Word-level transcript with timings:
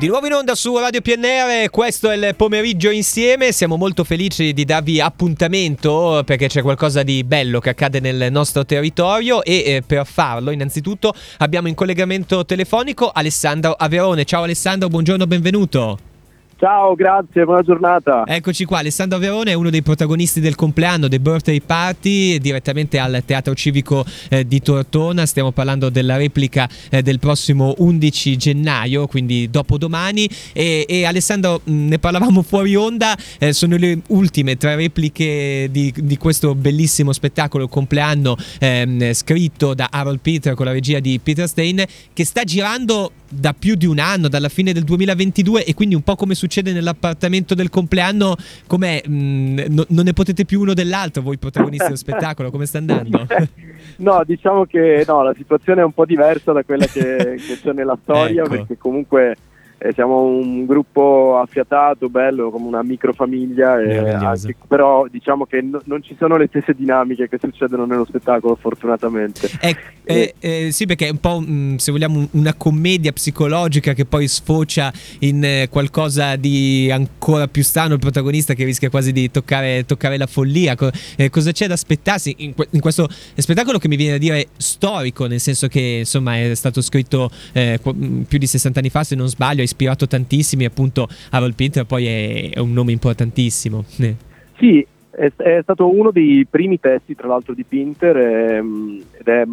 Di 0.00 0.06
nuovo 0.06 0.24
in 0.24 0.32
onda 0.32 0.54
su 0.54 0.74
Radio 0.78 1.02
PNR, 1.02 1.68
questo 1.68 2.08
è 2.08 2.16
il 2.16 2.34
pomeriggio 2.34 2.88
insieme, 2.88 3.52
siamo 3.52 3.76
molto 3.76 4.02
felici 4.02 4.54
di 4.54 4.64
darvi 4.64 4.98
appuntamento 4.98 6.22
perché 6.24 6.48
c'è 6.48 6.62
qualcosa 6.62 7.02
di 7.02 7.22
bello 7.22 7.60
che 7.60 7.68
accade 7.68 8.00
nel 8.00 8.32
nostro 8.32 8.64
territorio 8.64 9.44
e 9.44 9.62
eh, 9.66 9.82
per 9.86 10.06
farlo 10.06 10.52
innanzitutto 10.52 11.12
abbiamo 11.40 11.68
in 11.68 11.74
collegamento 11.74 12.46
telefonico 12.46 13.10
Alessandro 13.10 13.72
Averone. 13.72 14.24
Ciao 14.24 14.44
Alessandro, 14.44 14.88
buongiorno, 14.88 15.26
benvenuto. 15.26 16.09
Ciao, 16.60 16.94
grazie, 16.94 17.46
buona 17.46 17.62
giornata. 17.62 18.24
Eccoci 18.26 18.66
qua, 18.66 18.80
Alessandro 18.80 19.18
Verone 19.18 19.52
è 19.52 19.54
uno 19.54 19.70
dei 19.70 19.80
protagonisti 19.80 20.40
del 20.40 20.56
compleanno, 20.56 21.08
The 21.08 21.18
Birthday 21.18 21.58
Party, 21.62 22.36
direttamente 22.36 22.98
al 22.98 23.22
Teatro 23.24 23.54
Civico 23.54 24.04
eh, 24.28 24.46
di 24.46 24.60
Tortona. 24.60 25.24
Stiamo 25.24 25.52
parlando 25.52 25.88
della 25.88 26.18
replica 26.18 26.68
eh, 26.90 27.00
del 27.00 27.18
prossimo 27.18 27.74
11 27.78 28.36
gennaio, 28.36 29.06
quindi 29.06 29.48
dopodomani. 29.48 30.28
E, 30.52 30.84
e 30.86 31.06
Alessandro, 31.06 31.62
mh, 31.64 31.72
ne 31.72 31.98
parlavamo 31.98 32.42
fuori 32.42 32.76
onda, 32.76 33.16
eh, 33.38 33.54
sono 33.54 33.78
le 33.78 33.98
ultime 34.08 34.58
tre 34.58 34.76
repliche 34.76 35.68
di, 35.70 35.90
di 35.96 36.18
questo 36.18 36.54
bellissimo 36.54 37.14
spettacolo, 37.14 37.64
il 37.64 37.70
compleanno 37.70 38.36
ehm, 38.58 39.14
scritto 39.14 39.72
da 39.72 39.88
Harold 39.90 40.18
Peter 40.20 40.52
con 40.52 40.66
la 40.66 40.72
regia 40.72 40.98
di 40.98 41.18
Peter 41.22 41.48
Stein, 41.48 41.82
che 42.12 42.24
sta 42.26 42.44
girando 42.44 43.12
da 43.30 43.54
più 43.56 43.74
di 43.74 43.86
un 43.86 43.98
anno, 43.98 44.28
dalla 44.28 44.48
fine 44.48 44.72
del 44.72 44.84
2022 44.84 45.64
e 45.64 45.74
quindi 45.74 45.94
un 45.94 46.02
po' 46.02 46.16
come 46.16 46.34
succede 46.34 46.72
nell'appartamento 46.72 47.54
del 47.54 47.70
compleanno, 47.70 48.36
com'è? 48.66 49.02
Mm, 49.08 49.58
no, 49.68 49.84
non 49.88 50.04
ne 50.04 50.12
potete 50.12 50.44
più 50.44 50.60
uno 50.60 50.74
dell'altro 50.74 51.22
voi 51.22 51.38
protagonisti 51.38 51.84
dello 51.84 51.96
spettacolo, 51.96 52.50
come 52.50 52.66
sta 52.66 52.78
andando? 52.78 53.26
no, 53.96 54.22
diciamo 54.26 54.64
che 54.64 55.04
no, 55.06 55.22
la 55.22 55.34
situazione 55.36 55.80
è 55.80 55.84
un 55.84 55.92
po' 55.92 56.04
diversa 56.04 56.52
da 56.52 56.62
quella 56.64 56.86
che, 56.86 57.36
che 57.46 57.58
c'è 57.62 57.72
nella 57.72 57.98
storia 58.02 58.42
ecco. 58.42 58.50
perché 58.50 58.78
comunque 58.78 59.36
eh, 59.82 59.92
siamo 59.94 60.24
un 60.24 60.66
gruppo 60.66 61.38
affiatato, 61.38 62.10
bello, 62.10 62.50
come 62.50 62.66
una 62.66 62.82
microfamiglia, 62.82 63.72
anche, 63.72 64.54
però 64.68 65.06
diciamo 65.10 65.46
che 65.46 65.62
no, 65.62 65.80
non 65.84 66.02
ci 66.02 66.14
sono 66.18 66.36
le 66.36 66.48
stesse 66.48 66.74
dinamiche 66.74 67.30
che 67.30 67.38
succedono 67.40 67.86
nello 67.86 68.04
spettacolo, 68.04 68.56
fortunatamente. 68.56 69.48
Eh, 69.60 69.74
eh, 70.04 70.34
eh, 70.38 70.68
sì, 70.70 70.84
perché 70.84 71.06
è 71.06 71.10
un 71.10 71.18
po', 71.18 71.40
mh, 71.40 71.50
mm, 71.50 71.76
se 71.76 71.92
vogliamo, 71.92 72.28
una 72.32 72.52
commedia 72.52 73.10
psicologica 73.12 73.94
che 73.94 74.04
poi 74.04 74.28
sfocia 74.28 74.92
in 75.20 75.42
eh, 75.42 75.68
qualcosa 75.70 76.36
di 76.36 76.90
ancora 76.92 77.48
più 77.48 77.62
strano, 77.62 77.94
il 77.94 78.00
protagonista 78.00 78.52
che 78.52 78.64
rischia 78.64 78.90
quasi 78.90 79.12
di 79.12 79.30
toccare, 79.30 79.86
toccare 79.86 80.18
la 80.18 80.26
follia. 80.26 80.74
Co- 80.74 80.90
eh, 81.16 81.30
cosa 81.30 81.52
c'è 81.52 81.66
da 81.66 81.74
aspettarsi 81.74 82.34
in, 82.38 82.54
que- 82.54 82.68
in, 82.72 82.80
questo 82.80 83.08
spettacolo 83.34 83.78
che 83.78 83.88
mi 83.88 83.96
viene 83.96 84.16
a 84.16 84.18
dire 84.18 84.48
storico, 84.58 85.24
nel 85.26 85.40
senso 85.40 85.68
che 85.68 85.98
insomma 86.00 86.38
è 86.38 86.54
stato 86.54 86.82
scritto 86.82 87.30
qu- 87.52 88.26
più 88.26 88.38
di 88.38 88.46
60 88.46 88.78
anni 88.78 88.90
fa, 88.90 89.04
se 89.04 89.14
non 89.14 89.28
sbaglio, 89.28 89.62
ispirato 89.70 90.06
tantissimi, 90.06 90.64
appunto 90.64 91.08
Harold 91.30 91.54
Pinter 91.54 91.84
poi 91.84 92.06
è, 92.06 92.50
è 92.50 92.58
un 92.58 92.72
nome 92.72 92.92
importantissimo. 92.92 93.84
Eh. 93.98 94.14
Sì, 94.58 94.86
è, 95.10 95.30
è, 95.36 95.60
stato 95.62 95.94
uno 95.94 96.10
dei 96.10 96.46
primi 96.48 96.80
testi, 96.80 97.14
tra 97.14 97.28
l'altro, 97.28 97.54
di 97.54 97.64
Pinter 97.64 98.16
ehm, 98.16 99.02
ed 99.18 99.26
è 99.26 99.44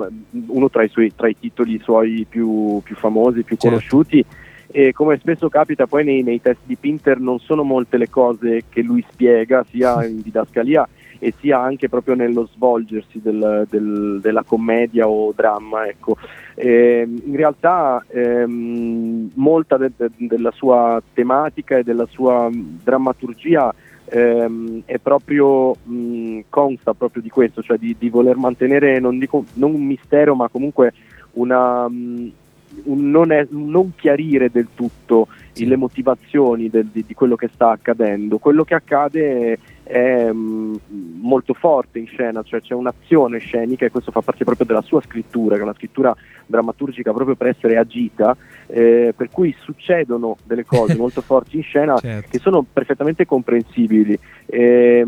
uno 0.48 0.70
tra 0.70 0.84
i, 0.84 0.90
suoi, 0.90 1.14
tra 1.16 1.28
i 1.28 1.38
titoli 1.40 1.80
suoi 1.82 2.26
più, 2.28 2.82
più 2.84 2.96
famosi, 2.96 3.44
più 3.44 3.56
certo. 3.56 3.68
conosciuti. 3.68 4.26
E 4.70 4.92
come 4.92 5.18
spesso 5.18 5.48
capita 5.48 5.88
poi 5.88 6.04
nei, 6.04 6.24
nei 6.24 6.42
testi 6.42 6.64
di 6.66 6.76
Pinter 6.76 7.20
non 7.20 7.40
sono 7.40 7.64
molte 7.64 7.98
le 7.98 8.10
cose 8.10 8.64
che 8.70 8.82
lui 8.82 9.04
spiega, 9.10 9.66
sia 9.70 10.06
in 10.06 10.22
didascalia 10.22 10.88
e 11.20 11.34
sia 11.40 11.60
anche 11.60 11.90
proprio 11.90 12.16
nello 12.16 12.48
svolgersi 12.54 13.22
del, 13.22 13.66
del, 13.70 14.20
della 14.22 14.44
commedia 14.44 15.08
o 15.08 15.34
dramma. 15.36 15.88
Ecco. 15.88 16.18
Eh, 16.56 17.08
in 17.08 17.36
realtà 17.36 18.04
ehm, 18.08 19.32
molta 19.36 19.78
de, 19.78 19.92
de, 19.96 20.10
della 20.18 20.52
sua 20.52 21.02
tematica 21.14 21.78
e 21.78 21.84
della 21.84 22.08
sua 22.10 22.50
drammaturgia 22.52 23.74
ehm, 24.06 24.84
è 24.86 24.98
proprio 24.98 25.76
mh, 25.84 26.42
consta 26.50 26.94
proprio 26.94 27.22
di 27.22 27.30
questo, 27.30 27.62
cioè 27.62 27.78
di, 27.78 27.96
di 27.98 28.10
voler 28.10 28.38
mantenere 28.38 29.00
non, 29.00 29.20
dico, 29.20 29.46
non, 29.54 29.74
un 29.74 29.86
mistero 29.86 30.36
ma 30.36 30.48
comunque 30.48 30.94
una, 31.34 31.88
mh, 31.88 32.32
un 32.84 33.10
non, 33.10 33.32
è, 33.32 33.46
non, 33.50 33.94
chiarire 33.96 34.50
del 34.50 34.70
tutto 34.74 35.28
sì. 35.52 35.66
le 35.66 35.76
motivazioni 35.76 36.70
del, 36.70 36.86
di, 36.86 37.04
di, 37.06 37.14
quello 37.14 37.36
che 37.36 37.50
sta 37.54 37.72
accadendo. 37.72 38.38
Quello 38.38 38.64
che 38.64 38.76
accade 38.76 39.58
è 39.88 40.30
mm, 40.32 40.76
molto 41.22 41.54
forte 41.54 42.00
in 42.00 42.08
scena, 42.08 42.44
cioè 42.44 42.62
c'è 42.62 42.74
un'azione 42.74 43.40
scenica 43.40 43.86
e 43.86 43.90
questo 43.90 44.12
fa 44.12 44.22
parte 44.22 44.44
proprio 44.44 44.66
della 44.66 44.82
sua 44.82 45.02
scrittura, 45.02 45.56
che 45.56 45.62
è 45.62 45.64
una 45.64 45.74
scrittura 45.74 46.16
drammaturgica 46.46 47.14
proprio 47.14 47.36
per 47.36 47.48
essere 47.48 47.78
agita, 47.78 48.36
eh, 48.68 49.14
per 49.16 49.30
cui 49.30 49.56
succedono 49.60 50.38
delle 50.44 50.66
cose 50.66 50.96
molto 50.98 51.22
forti 51.22 51.58
in 51.58 51.64
scena 51.64 51.98
certo. 51.98 52.28
che 52.30 52.40
sono 52.40 52.66
perfettamente 52.72 53.26
comprensibili. 53.26 54.20
Eh, 54.46 55.06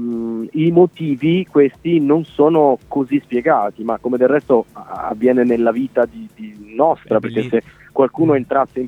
I 0.51 0.71
motivi 0.71 1.45
questi 1.45 1.99
non 1.99 2.23
sono 2.23 2.77
così 2.87 3.19
spiegati, 3.21 3.83
ma 3.83 3.97
come 3.99 4.17
del 4.17 4.29
resto 4.29 4.65
avviene 4.71 5.43
nella 5.43 5.71
vita 5.71 6.05
di, 6.05 6.27
di 6.33 6.73
nostra, 6.75 7.19
perché 7.19 7.43
se 7.49 7.63
qualcuno 7.91 8.33
entrasse 8.33 8.79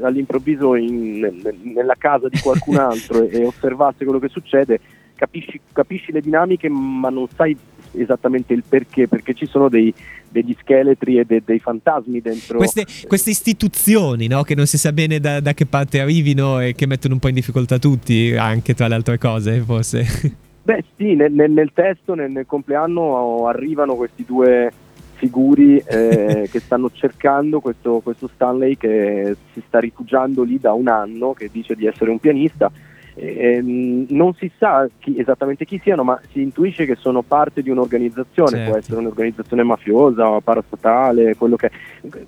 all'improvviso 0.00 0.76
in, 0.76 1.42
nella 1.74 1.94
casa 1.98 2.28
di 2.28 2.38
qualcun 2.40 2.76
altro 2.80 3.22
e, 3.22 3.40
e 3.40 3.44
osservasse 3.44 4.04
quello 4.04 4.18
che 4.18 4.28
succede, 4.28 4.80
capisci, 5.16 5.60
capisci 5.72 6.12
le 6.12 6.20
dinamiche 6.20 6.68
ma 6.68 7.08
non 7.08 7.26
sai 7.34 7.56
esattamente 7.92 8.52
il 8.52 8.62
perché, 8.68 9.08
perché 9.08 9.34
ci 9.34 9.46
sono 9.46 9.68
dei, 9.68 9.92
degli 10.28 10.54
scheletri 10.60 11.18
e 11.18 11.24
de, 11.24 11.42
dei 11.44 11.58
fantasmi 11.58 12.20
dentro. 12.20 12.58
Queste, 12.58 12.84
queste 13.06 13.30
istituzioni 13.30 14.26
no? 14.26 14.42
che 14.42 14.54
non 14.54 14.66
si 14.66 14.78
sa 14.78 14.92
bene 14.92 15.18
da, 15.18 15.40
da, 15.40 15.54
che 15.54 15.66
parte 15.66 16.00
arrivino 16.00 16.60
e 16.60 16.74
che 16.74 16.86
mettono 16.86 17.14
un 17.14 17.20
po' 17.20 17.28
in 17.28 17.34
difficoltà 17.34 17.78
tutti, 17.78 18.34
anche 18.36 18.74
tra 18.74 18.88
le 18.88 18.94
altre 18.94 19.18
cose, 19.18 19.60
forse. 19.60 20.04
Beh, 20.62 20.84
sì, 20.96 21.14
nel, 21.14 21.32
nel, 21.32 21.50
nel 21.50 21.70
testo, 21.72 22.14
nel, 22.14 22.30
nel, 22.30 22.46
compleanno 22.46 23.46
arrivano 23.46 23.94
questi 23.94 24.24
due 24.24 24.70
figuri 25.14 25.78
eh, 25.78 26.48
che 26.50 26.60
stanno 26.60 26.90
cercando 26.92 27.60
questo, 27.60 28.00
questo 28.00 28.28
Stanley 28.34 28.76
che 28.76 29.36
si 29.52 29.62
sta 29.66 29.78
rifugiando 29.78 30.42
lì 30.42 30.58
da 30.58 30.72
un 30.72 30.88
anno, 30.88 31.34
che 31.34 31.48
dice 31.52 31.74
di 31.76 31.86
essere 31.86 32.10
un 32.10 32.18
pianista 32.18 32.70
eh, 33.16 33.60
non 33.62 34.34
si 34.34 34.50
sa 34.58 34.86
chi, 34.98 35.18
esattamente 35.18 35.64
chi 35.64 35.80
siano, 35.82 36.04
ma 36.04 36.20
si 36.30 36.42
intuisce 36.42 36.84
che 36.84 36.96
sono 36.96 37.22
parte 37.22 37.62
di 37.62 37.70
un'organizzazione, 37.70 38.50
certo. 38.50 38.68
può 38.68 38.78
essere 38.78 38.98
un'organizzazione 38.98 39.62
mafiosa, 39.62 40.40
parastatale, 40.40 41.34
quello 41.36 41.56
che 41.56 41.70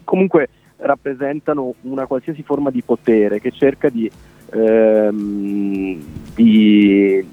comunque 0.04 0.48
rappresentano 0.78 1.74
una 1.82 2.06
qualsiasi 2.06 2.42
forma 2.42 2.70
di 2.70 2.82
potere 2.82 3.40
che 3.40 3.50
cerca 3.50 3.88
di, 3.90 4.10
ehm, 4.52 6.00
di, 6.34 7.26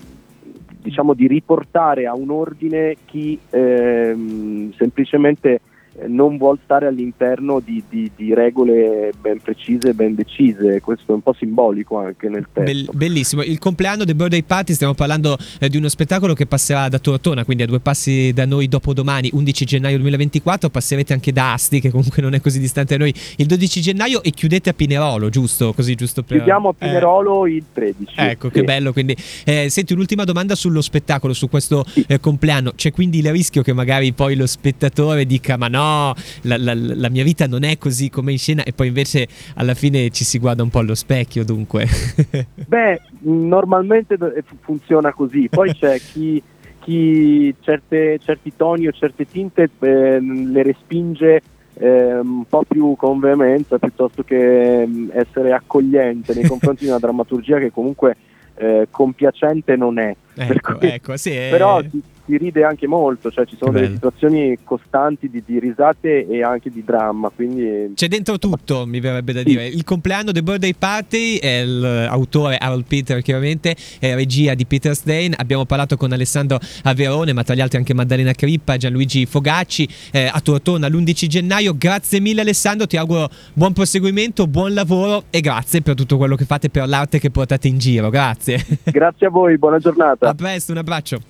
diciamo, 0.81 1.13
di 1.13 1.27
riportare 1.27 2.07
a 2.07 2.15
un 2.15 2.31
ordine 2.31 2.95
chi 3.05 3.39
ehm, 3.51 4.73
semplicemente 4.73 5.61
non 6.07 6.37
vuol 6.37 6.57
stare 6.63 6.87
all'interno 6.87 7.59
di, 7.59 7.83
di, 7.89 8.11
di, 8.15 8.33
regole 8.33 9.11
ben 9.19 9.39
precise, 9.41 9.93
ben 9.93 10.15
decise, 10.15 10.81
questo 10.81 11.11
è 11.11 11.15
un 11.15 11.21
po' 11.21 11.33
simbolico 11.33 11.97
anche 11.97 12.29
nel 12.29 12.47
testo. 12.51 12.91
bellissimo, 12.93 13.43
il 13.43 13.59
compleanno 13.59 14.03
del 14.03 14.15
Birthday 14.15 14.43
Party, 14.43 14.73
stiamo 14.73 14.93
parlando 14.93 15.37
eh, 15.59 15.69
di 15.69 15.77
uno 15.77 15.89
spettacolo 15.89 16.33
che 16.33 16.45
passerà 16.45 16.89
da 16.89 16.99
Tortona, 16.99 17.45
quindi 17.45 17.63
a 17.63 17.65
due 17.65 17.79
passi 17.79 18.31
da 18.33 18.45
noi 18.45 18.67
dopodomani, 18.67 19.29
11 19.33 19.65
gennaio 19.65 19.97
2024, 19.97 20.69
passerete 20.69 21.13
anche 21.13 21.31
da 21.31 21.53
Asti, 21.53 21.79
che 21.79 21.91
comunque 21.91 22.21
non 22.21 22.33
è 22.33 22.41
così 22.41 22.59
distante 22.59 22.97
da 22.97 23.03
noi, 23.03 23.13
il 23.37 23.45
12 23.45 23.81
gennaio 23.81 24.23
e 24.23 24.31
chiudete 24.31 24.69
a 24.69 24.73
Pinerolo, 24.73 25.29
giusto? 25.29 25.73
Così 25.73 25.95
giusto 25.95 26.23
per... 26.23 26.37
Chiudiamo 26.37 26.69
a 26.69 26.71
eh, 26.71 26.85
Pinerolo 26.85 27.45
eh, 27.45 27.51
il 27.51 27.63
13. 27.73 28.13
Ecco, 28.15 28.47
sì. 28.47 28.53
che 28.53 28.63
bello, 28.63 28.93
quindi 28.93 29.15
eh, 29.45 29.69
senti 29.69 29.93
un'ultima 29.93 30.23
domanda 30.23 30.55
sullo 30.55 30.81
spettacolo, 30.81 31.33
su 31.33 31.49
questo 31.49 31.85
sì. 31.87 32.03
Eh, 32.07 32.19
compleanno, 32.19 32.73
c'è 32.75 32.91
quindi 32.91 33.19
il 33.19 33.31
rischio 33.31 33.61
che 33.61 33.73
magari 33.73 34.13
poi 34.13 34.35
lo 34.35 34.45
spettatore 34.45 35.25
dica 35.25 35.57
ma 35.57 35.67
no, 35.67 35.94
la, 36.41 36.57
la, 36.57 36.73
la, 36.75 37.09
mia 37.09 37.23
vita 37.23 37.47
non 37.47 37.63
è 37.63 37.77
così 37.77 38.09
come 38.09 38.31
in 38.31 38.37
scena 38.37 38.63
e 38.63 38.73
poi 38.73 38.87
invece 38.87 39.27
alla 39.55 39.73
fine 39.73 40.09
ci 40.09 40.23
si 40.23 40.39
guarda 40.39 40.63
un 40.63 40.69
po' 40.69 40.79
allo 40.79 40.95
specchio 40.95 41.43
dunque. 41.43 41.87
Beh, 42.67 43.01
normalmente 43.21 44.17
funziona 44.61 45.13
così, 45.13 45.47
poi 45.49 45.73
c'è 45.73 45.99
chi, 46.11 46.41
chi 46.79 47.53
certe, 47.61 48.19
certi 48.23 48.53
toni 48.55 48.87
o 48.87 48.91
certe 48.91 49.25
tinte 49.25 49.69
eh, 49.79 50.19
le 50.19 50.63
respinge 50.63 51.41
eh, 51.77 52.19
un 52.19 52.45
po' 52.47 52.63
più 52.67 52.95
con 52.95 53.19
veemenza 53.19 53.77
piuttosto 53.77 54.23
che 54.23 54.85
mm, 54.87 55.09
essere 55.11 55.51
accogliente 55.51 56.33
nei 56.33 56.47
confronti 56.47 56.83
di 56.83 56.89
una 56.89 56.99
drammaturgia 56.99 57.57
che 57.59 57.71
comunque 57.71 58.15
eh, 58.55 58.87
compiacente 58.89 59.75
non 59.75 59.99
è. 59.99 60.15
Ecco, 60.35 60.77
cui, 60.77 60.89
ecco, 60.89 61.17
sì, 61.17 61.31
però 61.31 61.81
ti, 61.81 62.01
si 62.25 62.37
ride 62.37 62.63
anche 62.63 62.87
molto, 62.87 63.31
cioè 63.31 63.45
ci 63.45 63.55
sono 63.57 63.71
delle 63.71 63.91
situazioni 63.91 64.57
costanti 64.63 65.29
di, 65.29 65.43
di, 65.45 65.59
risate 65.59 66.27
e 66.27 66.43
anche 66.43 66.69
di 66.69 66.83
dramma. 66.83 67.29
Quindi... 67.29 67.93
C'è 67.93 68.07
dentro 68.07 68.37
tutto, 68.37 68.85
mi 68.85 68.99
verrebbe 68.99 69.33
da 69.33 69.43
dire. 69.43 69.67
Il 69.67 69.83
compleanno 69.83 70.31
The 70.31 70.41
Birthday 70.41 70.73
Party 70.73 71.37
è 71.37 71.63
l'autore 71.63 72.57
Harold 72.57 72.85
Peter, 72.87 73.21
chiaramente, 73.21 73.75
è 73.99 74.15
regia 74.15 74.53
di 74.53 74.65
Peter 74.65 74.95
Stein. 74.95 75.33
Abbiamo 75.37 75.65
parlato 75.65 75.97
con 75.97 76.11
Alessandro 76.11 76.59
Averone, 76.83 77.33
ma 77.33 77.43
tra 77.43 77.53
gli 77.53 77.61
altri 77.61 77.77
anche 77.77 77.93
Maddalena 77.93 78.33
Crippa, 78.33 78.77
Gianluigi 78.77 79.25
Fogacci 79.25 79.87
eh, 80.11 80.29
a 80.31 80.39
Tortona 80.39 80.87
l'11 80.87 81.27
gennaio. 81.27 81.75
Grazie 81.77 82.19
mille 82.19 82.41
Alessandro, 82.41 82.87
ti 82.87 82.97
auguro 82.97 83.29
buon 83.53 83.73
proseguimento, 83.73 84.47
buon 84.47 84.73
lavoro 84.73 85.25
e 85.29 85.41
grazie 85.41 85.81
per 85.81 85.95
tutto 85.95 86.17
quello 86.17 86.35
che 86.35 86.45
fate 86.45 86.69
per 86.69 86.87
l'arte 86.87 87.19
che 87.19 87.29
portate 87.29 87.67
in 87.67 87.77
giro. 87.77 88.09
Grazie. 88.09 88.63
Grazie 88.83 89.27
a 89.27 89.29
voi, 89.29 89.57
buona 89.57 89.79
giornata. 89.79 90.29
A 90.29 90.33
presto, 90.33 90.71
un 90.71 90.79
abbraccio. 90.79 91.19